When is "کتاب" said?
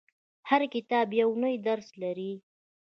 0.73-1.07